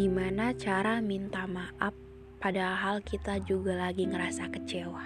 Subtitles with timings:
[0.00, 1.92] Gimana cara minta maaf
[2.40, 5.04] padahal kita juga lagi ngerasa kecewa?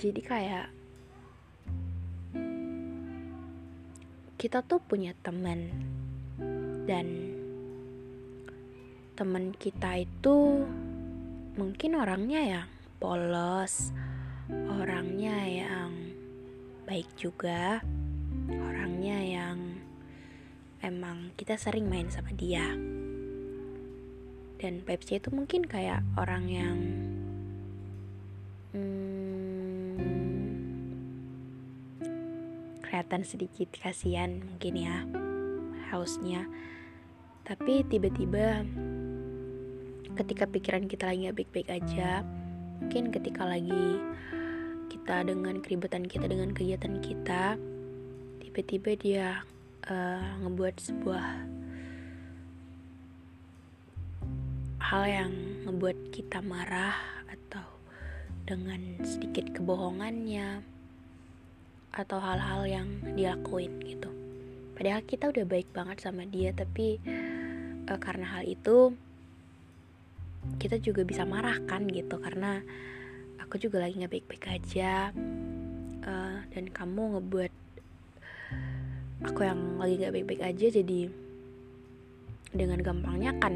[0.00, 0.72] Jadi kayak
[4.40, 5.68] kita tuh punya teman
[6.88, 7.36] dan
[9.20, 10.64] teman kita itu
[11.60, 13.92] mungkin orangnya yang polos,
[14.72, 15.92] orangnya yang
[16.88, 17.84] baik juga,
[21.14, 22.74] emang kita sering main sama dia.
[24.58, 26.74] Dan Pepsi itu mungkin kayak orang yang
[28.74, 29.94] hmm,
[32.82, 35.06] kelihatan sedikit kasihan mungkin ya
[35.94, 36.50] hausnya.
[37.46, 38.66] Tapi tiba-tiba
[40.18, 42.26] ketika pikiran kita lagi baik-baik aja
[42.82, 44.02] mungkin ketika lagi
[44.90, 47.54] kita dengan keributan kita dengan kegiatan kita
[48.42, 49.42] tiba-tiba dia
[49.88, 51.26] uh, ngebuat sebuah
[54.84, 55.32] hal yang
[55.64, 56.96] ngebuat kita marah
[57.28, 57.64] atau
[58.44, 60.60] dengan sedikit kebohongannya
[61.94, 64.10] atau hal-hal yang dilakuin gitu.
[64.74, 66.98] Padahal kita udah baik banget sama dia tapi
[67.88, 68.92] uh, karena hal itu
[70.60, 72.60] kita juga bisa marah kan gitu karena
[73.40, 75.08] aku juga lagi nggak baik-baik aja
[76.04, 77.63] uh, dan kamu ngebuat
[79.22, 81.12] aku yang lagi gak baik-baik aja jadi
[82.50, 83.54] dengan gampangnya akan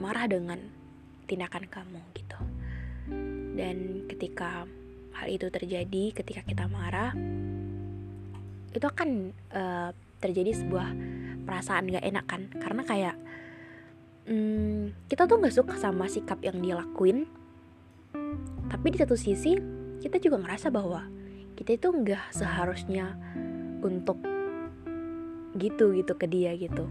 [0.00, 0.60] marah dengan
[1.28, 2.40] tindakan kamu gitu.
[3.56, 4.64] Dan ketika
[5.16, 7.12] hal itu terjadi ketika kita marah
[8.72, 9.90] itu akan uh,
[10.20, 10.88] terjadi sebuah
[11.44, 12.42] perasaan gak enak kan?
[12.56, 13.16] Karena kayak
[14.28, 17.28] hmm, kita tuh gak suka sama sikap yang dia lakuin
[18.66, 19.56] tapi di satu sisi
[20.02, 21.06] kita juga ngerasa bahwa
[21.56, 23.16] kita itu nggak seharusnya
[23.80, 24.20] untuk
[25.58, 26.84] gitu gitu ke dia gitu.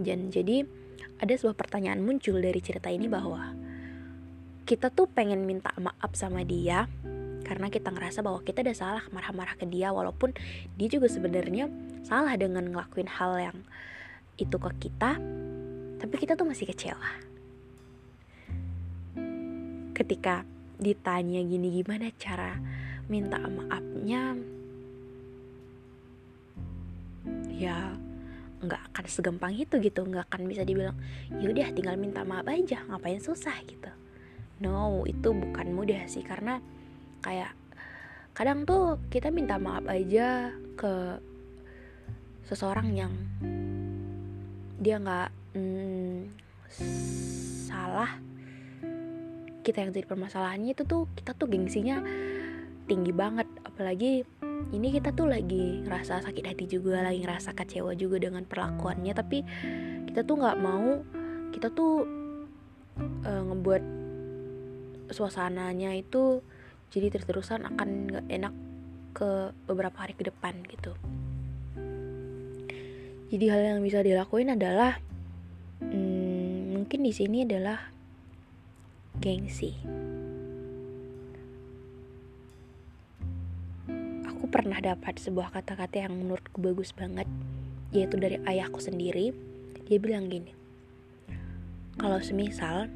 [0.00, 0.66] Dan jadi
[1.22, 3.54] ada sebuah pertanyaan muncul dari cerita ini bahwa
[4.66, 6.90] kita tuh pengen minta maaf sama dia
[7.42, 10.32] karena kita ngerasa bahwa kita udah salah marah-marah ke dia walaupun
[10.78, 11.68] dia juga sebenarnya
[12.06, 13.58] salah dengan ngelakuin hal yang
[14.38, 15.18] itu ke kita
[16.02, 17.10] tapi kita tuh masih kecewa.
[19.92, 20.42] Ketika
[20.82, 22.58] ditanya gini gimana cara
[23.06, 24.34] minta maafnya
[27.62, 27.94] ya
[28.62, 30.94] nggak akan segampang itu gitu nggak akan bisa dibilang
[31.38, 33.90] yaudah tinggal minta maaf aja ngapain susah gitu.
[34.62, 36.58] No itu bukan mudah sih karena
[37.22, 37.54] kayak
[38.34, 41.18] kadang tuh kita minta maaf aja ke
[42.46, 43.12] seseorang yang
[44.82, 46.30] dia nggak hmm,
[47.70, 48.18] salah
[49.62, 52.02] kita yang jadi permasalahannya itu tuh kita tuh gengsinya
[52.90, 53.46] tinggi banget.
[53.62, 54.26] Apalagi
[54.70, 59.42] ini kita tuh lagi ngerasa sakit hati juga lagi ngerasa kecewa juga dengan perlakuannya tapi
[60.06, 61.02] kita tuh nggak mau
[61.50, 62.06] kita tuh
[63.26, 63.82] uh, ngebuat
[65.12, 66.40] suasananya itu
[66.92, 68.54] jadi terus-terusan akan nggak enak
[69.12, 70.92] ke beberapa hari ke depan gitu.
[73.32, 75.00] Jadi hal yang bisa dilakuin adalah
[75.80, 77.80] hmm, mungkin di sini adalah
[79.20, 79.72] gengsi
[84.52, 87.24] pernah dapat sebuah kata-kata yang menurutku bagus banget,
[87.88, 89.32] yaitu dari ayahku sendiri.
[89.88, 90.52] Dia bilang gini,
[91.96, 92.92] kalau semisal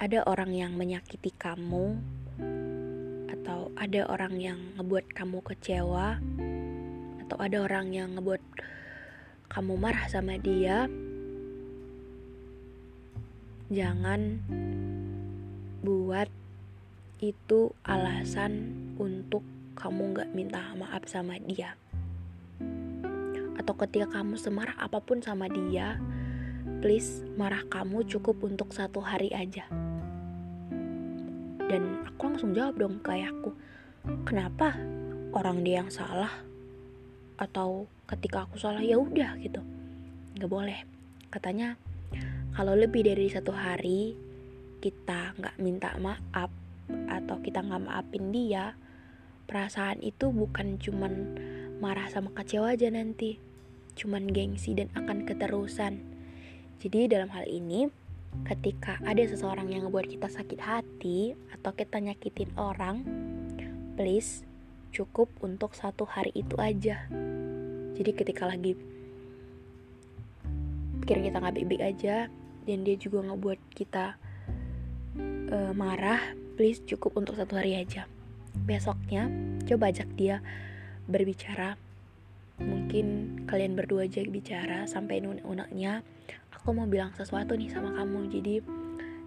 [0.00, 1.92] ada orang yang menyakiti kamu,
[3.28, 6.16] atau ada orang yang ngebuat kamu kecewa,
[7.20, 8.40] atau ada orang yang ngebuat
[9.52, 10.88] kamu marah sama dia,
[13.68, 14.40] jangan
[15.84, 16.32] buat
[17.20, 19.44] itu alasan untuk
[19.78, 21.78] kamu gak minta maaf sama dia.
[23.54, 26.02] Atau ketika kamu semarah apa pun sama dia
[26.82, 29.70] please marah kamu cukup untuk satu hari aja.
[31.68, 33.54] Dan aku langsung jawab dong ke ayahku
[34.26, 34.74] kenapa?
[35.30, 36.32] Orang dia yang salah.
[37.38, 39.62] Atau ketika aku salah ya udah gitu.
[40.34, 40.80] Nggak boleh.
[41.30, 41.78] Katanya
[42.58, 44.18] kalau lebih dari satu hari
[44.82, 46.50] kita nggak minta maaf
[46.88, 48.72] atau kita nggak maafin dia
[49.48, 51.40] perasaan itu bukan cuman
[51.80, 53.40] marah sama kecewa aja nanti
[53.96, 56.04] cuman gengsi dan akan keterusan.
[56.78, 57.90] Jadi dalam hal ini
[58.46, 63.02] ketika ada seseorang yang ngebuat kita sakit hati atau kita nyakitin orang
[63.98, 64.46] please
[64.94, 67.08] cukup untuk satu hari itu aja.
[67.98, 68.78] Jadi ketika lagi
[71.02, 72.16] pikiran kita nggak baik-baik aja
[72.68, 74.20] dan dia juga ngebuat kita
[75.50, 78.04] uh, marah please cukup untuk satu hari aja
[78.54, 79.28] besoknya
[79.68, 80.40] coba ajak dia
[81.08, 81.80] berbicara.
[82.58, 86.02] Mungkin kalian berdua aja bicara sampai unek-uneknya.
[86.58, 88.28] Aku mau bilang sesuatu nih sama kamu.
[88.28, 88.54] Jadi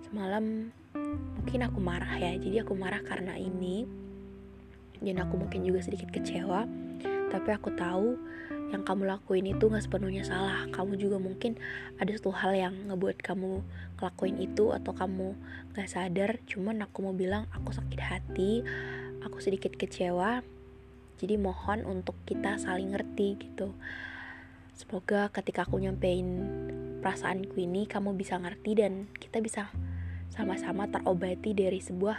[0.06, 0.70] semalam
[1.42, 2.38] mungkin aku marah ya.
[2.38, 3.88] Jadi aku marah karena ini.
[5.02, 6.68] Dan aku mungkin juga sedikit kecewa.
[7.32, 8.20] Tapi aku tahu
[8.72, 10.68] yang kamu lakuin itu gak sepenuhnya salah.
[10.72, 11.60] Kamu juga mungkin
[12.00, 13.64] ada satu hal yang ngebuat kamu
[14.00, 15.36] ngelakuin itu atau kamu
[15.76, 16.40] gak sadar.
[16.48, 18.64] Cuman aku mau bilang aku sakit hati
[19.42, 20.46] sedikit kecewa
[21.22, 23.78] jadi mohon untuk kita saling ngerti gitu.
[24.74, 26.42] Semoga ketika aku nyampein
[27.06, 29.70] perasaanku ini kamu bisa ngerti dan kita bisa
[30.34, 32.18] sama-sama terobati dari sebuah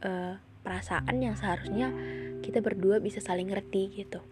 [0.00, 0.34] uh,
[0.64, 1.92] perasaan yang seharusnya
[2.40, 4.24] kita berdua bisa saling ngerti gitu.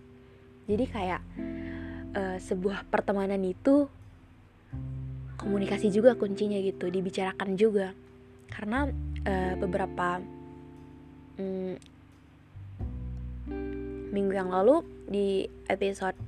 [0.65, 1.21] Jadi kayak
[2.17, 3.93] uh, sebuah pertemanan itu
[5.37, 7.93] komunikasi juga kuncinya gitu dibicarakan juga.
[8.49, 8.89] Karena
[9.29, 10.25] uh, beberapa
[11.37, 11.98] mm,
[14.19, 16.19] minggu yang lalu di episode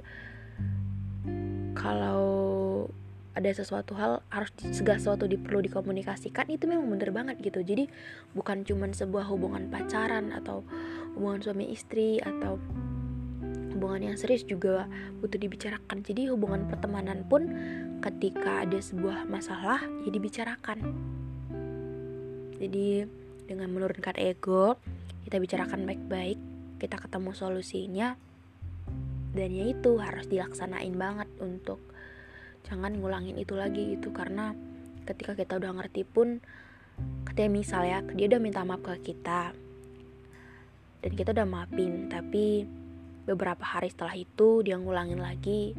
[1.75, 2.87] kalau
[3.35, 7.63] ada sesuatu hal harus segala sesuatu perlu dikomunikasikan itu memang bener banget gitu.
[7.63, 7.87] Jadi
[8.35, 10.67] bukan cuman sebuah hubungan pacaran atau
[11.19, 12.59] hubungan suami istri atau
[13.75, 14.91] hubungan yang serius juga
[15.23, 16.03] butuh dibicarakan.
[16.03, 17.49] Jadi hubungan pertemanan pun
[18.03, 20.79] ketika ada sebuah masalah ya dibicarakan.
[22.61, 23.07] Jadi
[23.47, 24.77] dengan menurunkan ego
[25.25, 26.40] kita bicarakan baik-baik
[26.81, 28.17] kita ketemu solusinya.
[29.31, 31.79] Dan ya itu harus dilaksanain banget untuk
[32.67, 34.11] jangan ngulangin itu lagi gitu.
[34.11, 34.57] Karena
[35.05, 36.41] ketika kita udah ngerti pun
[37.29, 39.57] ketika misal ya dia udah minta maaf ke kita
[41.01, 42.69] dan kita udah maafin tapi
[43.25, 45.73] beberapa hari setelah itu dia ngulangin lagi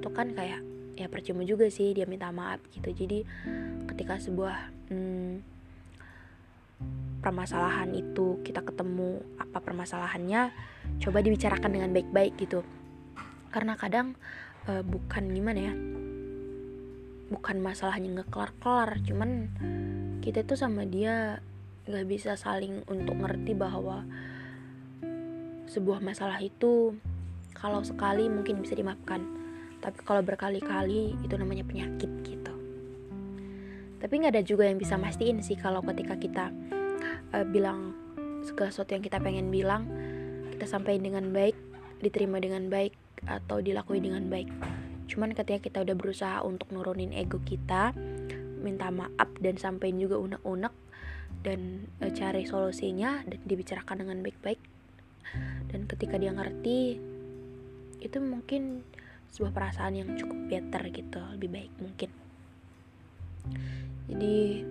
[0.00, 0.64] itu kan kayak
[0.94, 2.94] ya percuma juga sih dia minta maaf gitu.
[2.94, 3.26] Jadi
[3.90, 4.56] ketika sebuah
[4.92, 5.53] hmm,
[7.24, 10.52] permasalahan itu kita ketemu apa permasalahannya
[11.00, 12.60] coba dibicarakan dengan baik-baik gitu.
[13.48, 14.12] Karena kadang
[14.68, 15.74] uh, bukan gimana ya
[17.32, 19.48] bukan masalahnya nggak kelar-kelar cuman
[20.20, 21.40] kita tuh sama dia
[21.88, 24.04] nggak bisa saling untuk ngerti bahwa
[25.68, 26.92] sebuah masalah itu
[27.56, 29.24] kalau sekali mungkin bisa dimaafkan
[29.80, 32.54] tapi kalau berkali-kali itu namanya penyakit gitu.
[34.00, 36.44] Tapi nggak ada juga yang bisa mastiin sih kalau ketika kita
[37.34, 37.98] uh, bilang
[38.46, 39.90] segala sesuatu yang kita pengen bilang
[40.54, 41.58] kita sampaikan dengan baik
[41.98, 42.94] diterima dengan baik
[43.26, 44.46] atau dilakuin dengan baik.
[45.10, 47.96] Cuman ketika kita udah berusaha untuk nurunin ego kita
[48.62, 50.72] minta maaf dan sampaikan juga unek-unek
[51.44, 54.60] dan e, cari solusinya dan dibicarakan dengan baik-baik
[55.68, 56.96] dan ketika dia ngerti
[58.00, 58.84] itu mungkin
[59.34, 62.10] sebuah perasaan yang cukup better gitu lebih baik mungkin.
[64.08, 64.64] Jadi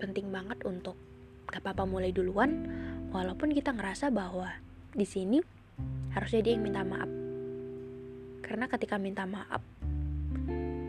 [0.00, 0.96] penting banget untuk
[1.50, 2.70] gak apa-apa mulai duluan
[3.10, 4.54] walaupun kita ngerasa bahwa
[4.94, 5.42] di sini
[6.14, 7.20] harusnya dia yang minta maaf
[8.50, 9.62] karena ketika minta maaf,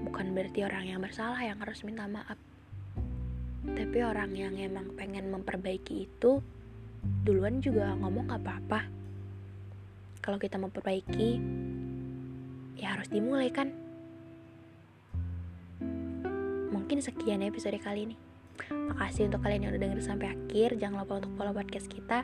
[0.01, 2.33] bukan berarti orang yang bersalah yang harus minta maaf.
[3.61, 6.41] Tapi orang yang emang pengen memperbaiki itu
[7.21, 8.81] duluan juga ngomong gak apa-apa.
[10.25, 11.37] Kalau kita memperbaiki,
[12.81, 13.69] ya harus dimulai kan.
[16.73, 18.30] Mungkin sekian episode kali ini.
[18.69, 20.79] Makasih untuk kalian yang udah denger sampai akhir.
[20.79, 22.19] Jangan lupa untuk follow podcast kita.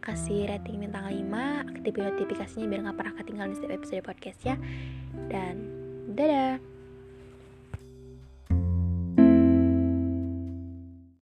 [0.00, 1.28] Kasih rating bintang 5
[1.76, 4.56] aktifin notifikasinya biar gak pernah ketinggalan setiap episode podcast ya
[5.28, 5.60] dan
[6.16, 6.56] dadah